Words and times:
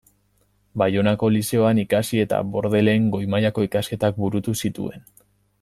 Baionako 0.81 1.29
Lizeoan 1.35 1.83
ikasi 1.83 2.23
eta 2.25 2.41
Bordelen 2.55 3.07
goi-mailako 3.17 3.69
ikasketak 3.71 4.21
burutu 4.25 4.59
zituen. 4.65 5.07